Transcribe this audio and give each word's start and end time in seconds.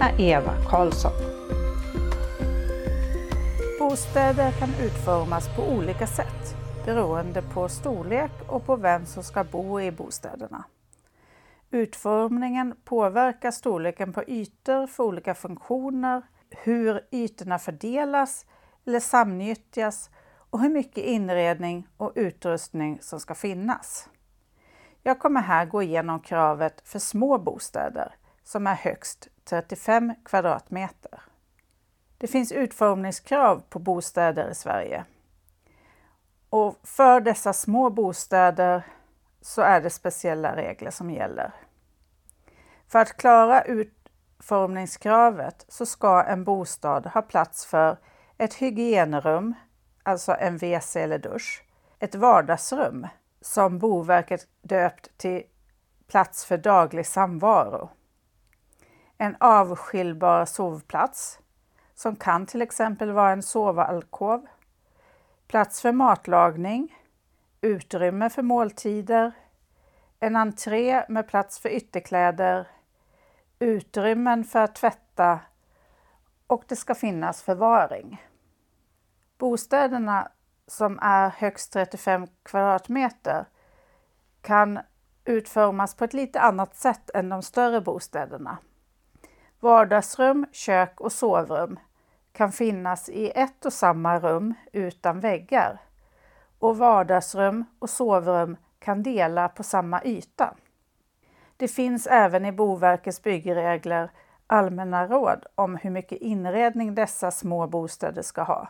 är 0.00 0.20
Eva 0.20 0.54
Karlsson. 0.70 1.12
Bostäder 3.78 4.50
kan 4.50 4.68
utformas 4.82 5.56
på 5.56 5.62
olika 5.62 6.06
sätt 6.06 6.56
beroende 6.84 7.42
på 7.42 7.68
storlek 7.68 8.30
och 8.48 8.66
på 8.66 8.76
vem 8.76 9.06
som 9.06 9.22
ska 9.22 9.44
bo 9.44 9.80
i 9.80 9.92
bostäderna. 9.92 10.64
Utformningen 11.70 12.74
påverkar 12.84 13.50
storleken 13.50 14.12
på 14.12 14.24
ytor 14.24 14.86
för 14.86 15.04
olika 15.04 15.34
funktioner, 15.34 16.22
hur 16.50 17.00
ytorna 17.10 17.58
fördelas 17.58 18.46
eller 18.86 19.00
samnyttjas 19.00 20.10
och 20.50 20.60
hur 20.60 20.70
mycket 20.70 21.04
inredning 21.04 21.88
och 21.96 22.12
utrustning 22.14 22.98
som 23.00 23.20
ska 23.20 23.34
finnas. 23.34 24.08
Jag 25.02 25.18
kommer 25.18 25.40
här 25.40 25.66
gå 25.66 25.82
igenom 25.82 26.20
kravet 26.20 26.82
för 26.84 26.98
små 26.98 27.38
bostäder 27.38 28.14
som 28.46 28.66
är 28.66 28.74
högst 28.74 29.28
35 29.44 30.14
kvadratmeter. 30.24 31.20
Det 32.18 32.26
finns 32.26 32.52
utformningskrav 32.52 33.62
på 33.68 33.78
bostäder 33.78 34.50
i 34.50 34.54
Sverige. 34.54 35.04
Och 36.50 36.76
för 36.82 37.20
dessa 37.20 37.52
små 37.52 37.90
bostäder 37.90 38.82
så 39.40 39.62
är 39.62 39.80
det 39.80 39.90
speciella 39.90 40.56
regler 40.56 40.90
som 40.90 41.10
gäller. 41.10 41.52
För 42.88 42.98
att 42.98 43.16
klara 43.16 43.62
utformningskravet 43.62 45.64
så 45.68 45.86
ska 45.86 46.22
en 46.22 46.44
bostad 46.44 47.06
ha 47.06 47.22
plats 47.22 47.66
för 47.66 47.98
ett 48.38 48.54
hygienrum, 48.54 49.54
alltså 50.02 50.36
en 50.38 50.56
WC 50.56 50.96
eller 50.96 51.18
dusch, 51.18 51.64
ett 51.98 52.14
vardagsrum 52.14 53.06
som 53.40 53.78
Boverket 53.78 54.48
döpt 54.62 55.18
till 55.18 55.42
plats 56.06 56.44
för 56.44 56.58
daglig 56.58 57.06
samvaro, 57.06 57.90
en 59.18 59.36
avskiljbar 59.40 60.44
sovplats 60.44 61.38
som 61.94 62.16
kan 62.16 62.46
till 62.46 62.62
exempel 62.62 63.10
vara 63.10 63.32
en 63.32 63.42
sovalkov, 63.42 64.46
plats 65.46 65.80
för 65.80 65.92
matlagning, 65.92 66.94
utrymme 67.60 68.30
för 68.30 68.42
måltider, 68.42 69.32
en 70.20 70.36
entré 70.36 71.04
med 71.08 71.28
plats 71.28 71.58
för 71.58 71.68
ytterkläder, 71.68 72.68
utrymmen 73.58 74.44
för 74.44 74.60
att 74.60 74.74
tvätta 74.74 75.40
och 76.46 76.64
det 76.68 76.76
ska 76.76 76.94
finnas 76.94 77.42
förvaring. 77.42 78.22
Bostäderna 79.38 80.28
som 80.66 80.98
är 81.02 81.28
högst 81.28 81.72
35 81.72 82.26
kvadratmeter 82.42 83.46
kan 84.40 84.78
utformas 85.24 85.94
på 85.94 86.04
ett 86.04 86.14
lite 86.14 86.40
annat 86.40 86.76
sätt 86.76 87.10
än 87.14 87.28
de 87.28 87.42
större 87.42 87.80
bostäderna. 87.80 88.58
Vardagsrum, 89.60 90.46
kök 90.52 91.00
och 91.00 91.12
sovrum 91.12 91.78
kan 92.32 92.52
finnas 92.52 93.08
i 93.08 93.32
ett 93.34 93.64
och 93.64 93.72
samma 93.72 94.18
rum 94.18 94.54
utan 94.72 95.20
väggar 95.20 95.80
och 96.58 96.78
vardagsrum 96.78 97.64
och 97.78 97.90
sovrum 97.90 98.56
kan 98.78 99.02
dela 99.02 99.48
på 99.48 99.62
samma 99.62 100.04
yta. 100.04 100.54
Det 101.56 101.68
finns 101.68 102.06
även 102.06 102.44
i 102.44 102.52
Boverkets 102.52 103.22
byggregler 103.22 104.10
allmänna 104.46 105.06
råd 105.06 105.46
om 105.54 105.76
hur 105.76 105.90
mycket 105.90 106.18
inredning 106.18 106.94
dessa 106.94 107.30
små 107.30 107.66
bostäder 107.66 108.22
ska 108.22 108.42
ha. 108.42 108.68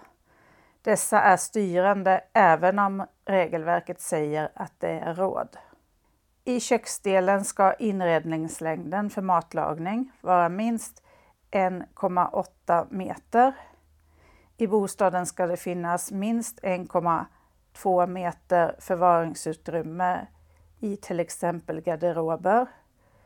Dessa 0.82 1.20
är 1.20 1.36
styrande 1.36 2.24
även 2.32 2.78
om 2.78 3.06
regelverket 3.24 4.00
säger 4.00 4.50
att 4.54 4.72
det 4.78 4.90
är 4.90 5.14
råd. 5.14 5.56
I 6.48 6.60
köksdelen 6.60 7.44
ska 7.44 7.74
inredningslängden 7.74 9.10
för 9.10 9.22
matlagning 9.22 10.12
vara 10.20 10.48
minst 10.48 11.02
1,8 11.50 12.86
meter. 12.90 13.52
I 14.56 14.66
bostaden 14.66 15.26
ska 15.26 15.46
det 15.46 15.56
finnas 15.56 16.12
minst 16.12 16.60
1,2 16.60 18.06
meter 18.06 18.76
förvaringsutrymme 18.78 20.26
i 20.80 20.96
till 20.96 21.20
exempel 21.20 21.80
garderober. 21.80 22.66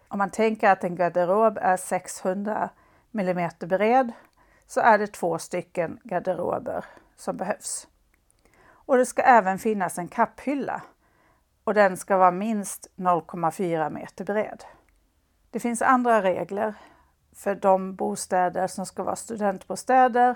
Om 0.08 0.18
man 0.18 0.30
tänker 0.30 0.70
att 0.70 0.84
en 0.84 0.96
garderob 0.96 1.58
är 1.62 1.76
600 1.76 2.70
mm 3.12 3.50
bred 3.58 4.12
så 4.66 4.80
är 4.80 4.98
det 4.98 5.06
två 5.06 5.38
stycken 5.38 5.98
garderober 6.04 6.84
som 7.16 7.36
behövs. 7.36 7.88
Och 8.70 8.96
det 8.96 9.06
ska 9.06 9.22
även 9.22 9.58
finnas 9.58 9.98
en 9.98 10.08
kapphylla 10.08 10.82
och 11.70 11.74
den 11.74 11.96
ska 11.96 12.16
vara 12.16 12.30
minst 12.30 12.86
0,4 12.96 13.90
meter 13.90 14.24
bred. 14.24 14.64
Det 15.50 15.60
finns 15.60 15.82
andra 15.82 16.22
regler 16.22 16.74
för 17.32 17.54
de 17.54 17.94
bostäder 17.94 18.66
som 18.66 18.86
ska 18.86 19.02
vara 19.02 19.16
studentbostäder 19.16 20.34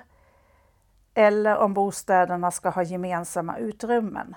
eller 1.14 1.56
om 1.56 1.74
bostäderna 1.74 2.50
ska 2.50 2.68
ha 2.68 2.82
gemensamma 2.82 3.56
utrymmen. 3.58 4.36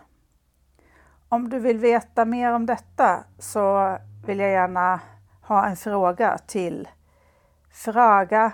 Om 1.29 1.49
du 1.49 1.59
vill 1.59 1.77
veta 1.77 2.25
mer 2.25 2.51
om 2.51 2.65
detta 2.65 3.23
så 3.39 3.97
vill 4.25 4.39
jag 4.39 4.51
gärna 4.51 4.99
ha 5.41 5.65
en 5.65 5.77
fråga 5.77 6.37
till 6.37 6.87
fraga 7.71 8.51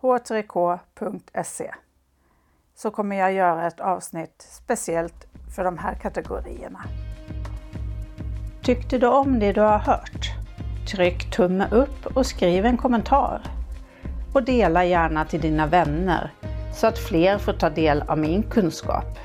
h3k.se 0.00 1.74
så 2.74 2.90
kommer 2.90 3.16
jag 3.16 3.32
göra 3.32 3.66
ett 3.66 3.80
avsnitt 3.80 4.46
speciellt 4.48 5.31
för 5.54 5.64
de 5.64 5.78
här 5.78 5.94
kategorierna. 5.94 6.80
Tyckte 8.62 8.98
du 8.98 9.06
om 9.06 9.38
det 9.38 9.52
du 9.52 9.60
har 9.60 9.78
hört? 9.78 10.32
Tryck 10.90 11.30
tumme 11.30 11.68
upp 11.70 12.06
och 12.06 12.26
skriv 12.26 12.66
en 12.66 12.76
kommentar. 12.76 13.42
Och 14.32 14.42
dela 14.42 14.84
gärna 14.84 15.24
till 15.24 15.40
dina 15.40 15.66
vänner 15.66 16.30
så 16.74 16.86
att 16.86 16.98
fler 16.98 17.38
får 17.38 17.52
ta 17.52 17.70
del 17.70 18.02
av 18.02 18.18
min 18.18 18.42
kunskap. 18.42 19.18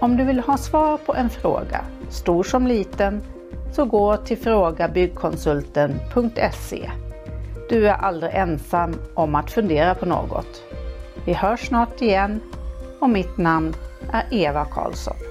Om 0.00 0.16
du 0.16 0.24
vill 0.24 0.40
ha 0.40 0.56
svar 0.56 0.96
på 0.96 1.14
en 1.14 1.30
fråga, 1.30 1.84
stor 2.10 2.42
som 2.42 2.66
liten, 2.66 3.22
så 3.72 3.84
gå 3.84 4.16
till 4.16 4.38
frågabyggkonsulten.se. 4.38 6.90
Du 7.68 7.88
är 7.88 7.94
aldrig 7.94 8.34
ensam 8.34 8.94
om 9.14 9.34
att 9.34 9.50
fundera 9.50 9.94
på 9.94 10.06
något. 10.06 10.62
Vi 11.24 11.32
hörs 11.32 11.68
snart 11.68 12.02
igen 12.02 12.40
och 13.00 13.10
mitt 13.10 13.38
namn 13.38 13.74
är 14.12 14.24
Eva 14.30 14.64
Karlsson. 14.64 15.29